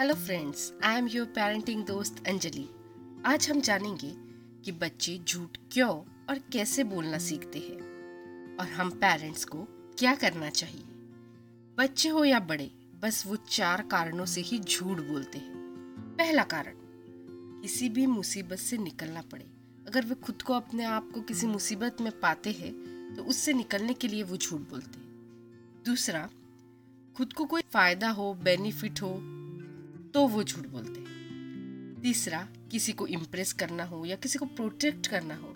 [0.00, 2.64] Hello friends I am your parenting दोस्त, अंजलि।
[3.26, 4.12] आज हम जानेंगे
[4.64, 5.88] कि बच्चे झूठ क्यों
[6.28, 9.58] और कैसे बोलना सीखते हैं और हम पेरेंट्स को
[9.98, 10.84] क्या करना चाहिए।
[11.78, 12.70] बच्चे हो या बड़े,
[13.02, 16.74] बस वो चार कारणों से ही झूठ बोलते हैं। पहला कारण,
[17.62, 19.44] किसी भी मुसीबत से निकलना पड़े।
[19.88, 22.72] अगर वे खुद को अपने आप को किसी मुसीबत में पाते हैं
[23.16, 26.28] तो उससे निकलने के लिए वो झूठ बोलते हैं। दूसरा,
[27.16, 29.29] खुद को कोई फ़ायदा हो बेनिफिट हो
[30.14, 35.06] तो वो झूठ बोलते हैं। तीसरा, किसी को इम्प्रेस करना हो या किसी को प्रोटेक्ट
[35.06, 35.52] करना हो,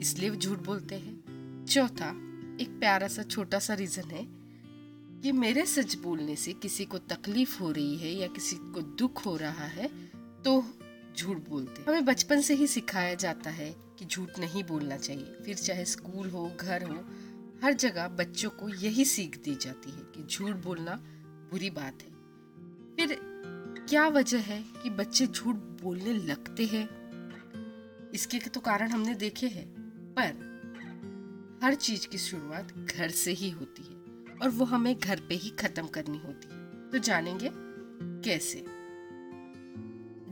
[0.00, 2.08] इसलिए वो झूठ बोलते हैं। चौथा,
[2.60, 4.26] एक प्यारा सा छोटा सा रीजन है
[5.22, 9.24] कि मेरे सच बोलने से किसी को तकलीफ़ हो रही है या किसी को दुख
[9.26, 9.88] हो रहा है
[10.42, 10.62] तो
[11.16, 15.56] झूठ बोलते हमें बचपन से ही सिखाया जाता है कि झूठ नहीं बोलना चाहिए। फिर
[15.56, 16.94] चाहे स्कूल हो, घर हो,
[17.62, 20.94] हर जगह बच्चों को यही सीख दी जाती है कि झूठ बोलना
[21.50, 22.10] बुरी बात है।
[22.96, 23.27] फिर
[23.88, 26.88] क्या वजह है कि बच्चे झूठ बोलने लगते हैं?
[28.14, 29.66] इसके तो कारण हमने देखे हैं,
[30.18, 30.48] पर
[31.62, 33.96] हर चीज़ की शुरुआत घर से ही होती है
[34.42, 37.50] और वो हमें घर पे ही खत्म करनी होती है। तो जानेंगे
[38.30, 38.64] कैसे?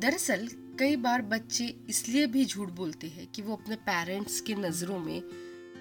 [0.01, 4.99] दरअसल, कई बार बच्चे इसलिए भी झूठ बोलते हैं कि वो अपने पेरेंट्स के नज़रों
[4.99, 5.23] में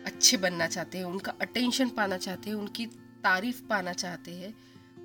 [0.06, 2.86] अच्छे बनना चाहते हैं, उनका अटेंशन पाना चाहते हैं, उनकी
[3.23, 4.56] तारीफ़ पाना चाहते हैं,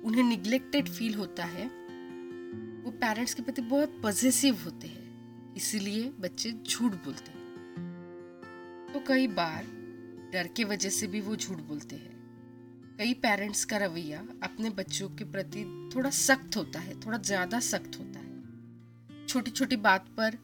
[0.01, 1.80] उन्हें निग्लेक्टेड फील होता है।
[2.83, 7.39] वो पेरेंट्स के प्रति बहुत पॉजिटिव होते हैं, इसीलिए बच्चे झूठ बोलते हैं।
[8.93, 9.65] तो कई बार
[10.33, 12.19] डर के वजह से भी वो झूठ बोलते हैं।
[12.97, 15.63] कई पेरेंट्स का रवैया अपने बच्चों के प्रति
[15.95, 20.37] थोड़ा सख्त होता है, थोड़ा ज़्यादा सख्त होता है। छोटी छोटी बात पर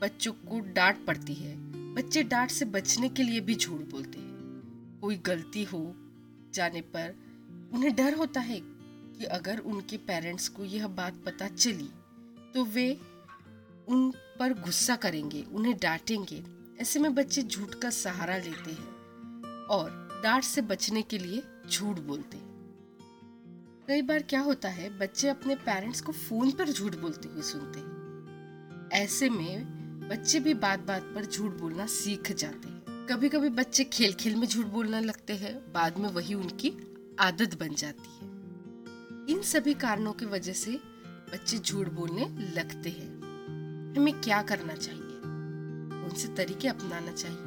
[0.00, 1.54] बच्चों को डांट पड़ती है।
[1.94, 5.80] बच्चे डांट से बचने के लिए भी झूठ बोलते हैं। कोई गलती हो
[6.54, 7.14] जाने पर
[7.74, 8.60] उन्हें डर होता है
[9.18, 11.88] कि अगर उनके पेरेंट्स को यह बात पता चली
[12.54, 12.90] तो वे
[13.88, 16.42] उन पर गुस्सा करेंगे, उन्हें डांटेंगे।
[16.80, 19.90] ऐसे में बच्चे झूठ का सहारा लेते हैं और
[20.22, 22.38] डांट से बचने के लिए झूठ बोलते
[23.88, 27.78] कई बार क्या होता है, बच्चे अपने पेरेंट्स को फ़ोन पर झूठ बोलते हुए सुनते
[27.78, 33.48] हैं। ऐसे में बच्चे भी बात बात पर झूठ बोलना सीख जाते हैं। कभी कभी
[33.50, 36.72] बच्चे खेल खेल में झूठ बोलने लगते हैं, बाद में वही उनकी
[37.20, 38.17] आदत बन जाती है।
[39.28, 40.70] इन सभी कारणों की वजह से
[41.32, 43.08] बच्चे झूठ बोलने लगते हैं।
[43.96, 45.02] हमें क्या करना चाहिए?
[45.02, 47.38] कौन से तरीके अपनाना चाहिए।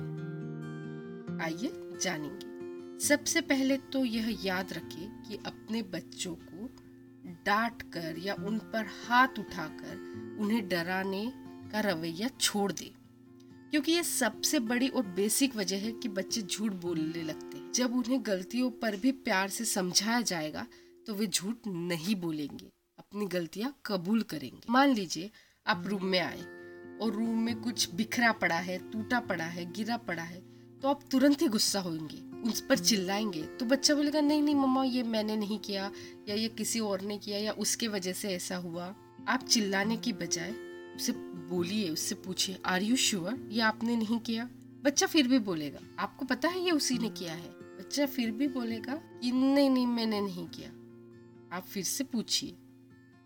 [1.44, 1.72] आइए
[2.02, 2.52] जानेंगे।
[3.06, 6.70] सबसे पहले तो यह याद रखें कि अपने बच्चों को
[7.46, 9.96] डांट कर या उन पर हाथ उठाकर
[10.40, 11.34] उन्हें डराने
[11.72, 12.94] का रवैया छोड़ दे।
[13.72, 17.96] क्योंकि ये सबसे बड़ी और बेसिक वजह है कि बच्चे झूठ बोलने लगते हैं। जब
[17.96, 20.68] उन्हें गलतियों पर भी प्यार से समझाया जाएगा
[21.08, 25.30] तो वे झूठ नहीं बोलेंगे, अपनी गलतियाँ कबूल करेंगे। मान लीजिए,
[25.68, 26.42] आप रूम में आए
[26.98, 30.40] और रूम में कुछ बिखरा पड़ा है, टूटा पड़ा है, गिरा पड़ा है
[30.82, 32.18] तो आप तुरंत ही गुस्सा होंगे
[32.50, 35.92] उस पर चिल्लाएँगे। तो बच्चा बोलेगा, नहीं नहीं मम्मा, ये मैंने नहीं किया
[36.30, 38.94] या ये किसी और ने किया या उसके वजह से ऐसा हुआ।
[39.28, 40.52] आप चिल्लाने की बजाय
[40.96, 44.50] उसे बोलिए, उससे पूछिए आर यू श्योर ये आपने नहीं किया?
[44.84, 47.50] बच्चा फिर भी बोलेगा, आपको पता है ये उसी ने किया है?
[47.50, 50.72] बच्चा फिर भी बोलेगा कि, नहीं नहीं, मैंने नहीं किया।
[51.54, 52.56] आप फिर से पूछिए।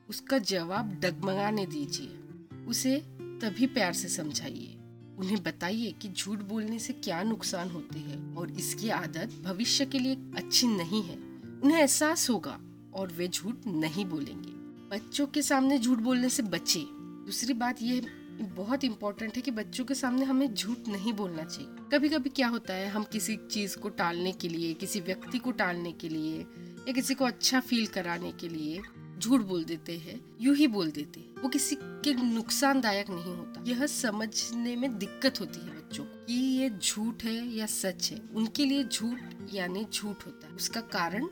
[0.10, 2.20] उसका जवाब डगमगाने दीजिए।
[2.66, 2.98] उसे
[3.42, 4.78] तभी प्यार से समझाइए।
[5.18, 10.00] उन्हें बताइए कि झूठ बोलने से क्या नुकसान होते हैं और इसकी आदत भविष्य के
[10.00, 11.16] लिए अच्छी नहीं है।
[11.64, 12.60] उन्हें एहसास होगा
[12.94, 14.50] और वे झूठ नहीं बोलेंगे।
[14.96, 16.86] बच्चों के सामने झूठ बोलने से बचे।
[17.26, 18.02] दूसरी बात यह
[18.42, 22.48] बहुत इंपॉर्टेंट है कि बच्चों के सामने हमें झूठ नहीं बोलना चाहिए। कभी कभी क्या
[22.48, 26.46] होता है, हम किसी चीज़ को टालने के लिए, किसी व्यक्ति को टालने के लिए
[26.88, 28.82] या किसी को अच्छा फील कराने के लिए
[29.20, 33.64] झूठ बोल देते हैं, यू ही बोल देते हैं। वो किसी के नुकसानदायक नहीं होता।
[33.68, 38.22] यह समझने में दिक्कत होती है बच्चों को कि ये झूठ है या सच है।
[38.36, 39.20] उनके लिए झूठ
[39.54, 41.24] यानी झूठ होता है। उसका कारण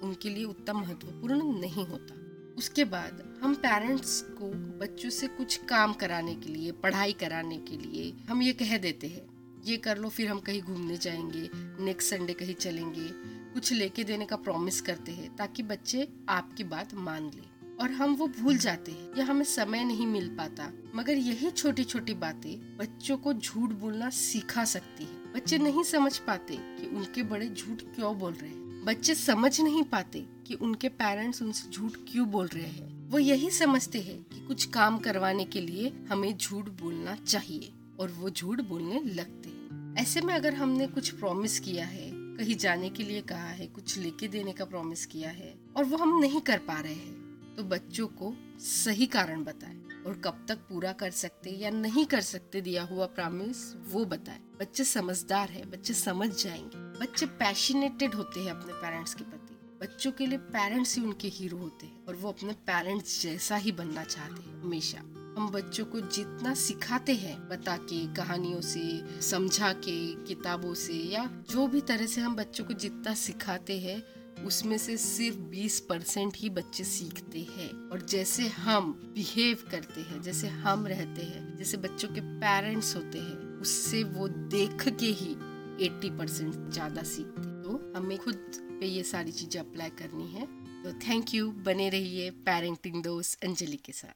[0.00, 2.14] उनके लिए उतना महत्वपूर्ण नहीं होता।
[2.58, 7.76] उसके बाद हम पेरेंट्स को बच्चों से कुछ काम कराने के लिए, पढ़ाई कराने के
[7.76, 9.30] लिए हम ये कह देते हैं।
[9.66, 11.50] ये कर लो, फिर हम कहीं घूमने जाएँगे
[11.84, 16.94] नेक्स्ट संडे कहीं चलेंगे। कुछ लेके देने का प्रॉमिस करते हैं ताकि बच्चे आपकी बात
[16.94, 21.12] मान ले। और हम वो भूल जाते हैं, या हमें समय नहीं मिल पाता। मगर
[21.12, 26.56] यही छोटी छोटी बातें बच्चों को झूठ बोलना सिखा सकती है। बच्चे नहीं समझ पाते
[26.60, 31.42] कि उनके बड़े झूठ क्यों बोल रहे हैं। बच्चे समझ नहीं पाते कि उनके पेरेंट्स
[31.42, 35.60] उनसे झूठ क्यों बोल रहे हैं। वो यही समझते हैं कि कुछ काम करवाने के
[35.60, 39.60] लिए हमें झूठ बोलना चाहिए और वो झूठ बोलने लगते
[40.02, 42.09] ऐसे में अगर हमने कुछ प्रॉमिस किया है
[42.40, 45.96] कहीं जाने के लिए कहा है, कुछ लेके देने का प्रॉमिस किया है, और वो
[45.96, 49.74] हम नहीं कर पा रहे हैं। तो बच्चों को सही कारण बताए,
[50.06, 54.40] और कब तक पूरा कर सकते या नहीं कर सकते दिया हुआ प्रॉमिस वो बताए।
[54.60, 60.12] बच्चे समझदार है, बच्चे समझ जाएँगे। बच्चे पैशनेटेड होते हैं अपने पेरेंट्स के प्रति। बच्चों
[60.12, 64.04] के लिए पेरेंट्स ही उनके हीरो होते हैं, और वो अपने पेरेंट्स जैसा ही बनना
[64.04, 65.02] चाहते हैं, हमेशा।
[65.38, 71.30] हम बच्चों को जितना सिखाते हैं, बता के, कहानियों से, समझा के, किताबों से या
[71.50, 74.02] जो भी तरह से हम बच्चों को जितना सिखाते हैं,
[74.44, 80.22] उसमें से सिर्फ़ 20 परसेंट ही बच्चे सीखते हैं। और जैसे हम बिहेव करते हैं,
[80.22, 85.34] जैसे हम रहते हैं, जैसे बच्चों के पेरेंट्स होते हैं, उससे वो देख के ही
[85.86, 88.36] 80 परसेंट ज़्यादा सीखते तो हमें खुद
[88.80, 90.46] पे ये सारी चीज़ें अप्लाई करनी है।
[90.82, 94.14] तो थैंक यू बने रहिए पेरेंटिंग दोस्त, अंजलि के साथ।